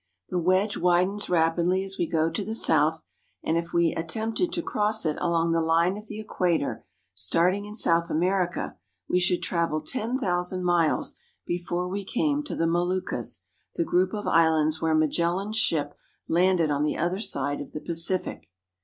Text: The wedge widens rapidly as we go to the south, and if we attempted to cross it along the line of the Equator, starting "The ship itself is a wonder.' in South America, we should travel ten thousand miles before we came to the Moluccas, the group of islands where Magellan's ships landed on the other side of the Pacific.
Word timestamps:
The 0.29 0.39
wedge 0.39 0.77
widens 0.77 1.29
rapidly 1.29 1.83
as 1.83 1.99
we 1.99 2.07
go 2.07 2.31
to 2.31 2.43
the 2.43 2.55
south, 2.55 3.03
and 3.43 3.55
if 3.55 3.71
we 3.71 3.91
attempted 3.93 4.51
to 4.53 4.63
cross 4.63 5.05
it 5.05 5.15
along 5.19 5.51
the 5.51 5.61
line 5.61 5.95
of 5.95 6.07
the 6.07 6.19
Equator, 6.19 6.83
starting 7.13 7.65
"The 7.65 7.67
ship 7.67 7.71
itself 7.73 8.05
is 8.05 8.09
a 8.09 8.13
wonder.' 8.15 8.25
in 8.25 8.27
South 8.27 8.31
America, 8.49 8.77
we 9.07 9.19
should 9.19 9.43
travel 9.43 9.81
ten 9.81 10.17
thousand 10.17 10.63
miles 10.63 11.17
before 11.45 11.87
we 11.87 12.03
came 12.03 12.41
to 12.45 12.55
the 12.55 12.65
Moluccas, 12.65 13.43
the 13.75 13.85
group 13.85 14.13
of 14.15 14.25
islands 14.25 14.81
where 14.81 14.95
Magellan's 14.95 15.57
ships 15.57 15.93
landed 16.27 16.71
on 16.71 16.81
the 16.81 16.97
other 16.97 17.19
side 17.19 17.61
of 17.61 17.73
the 17.73 17.79
Pacific. 17.81 18.49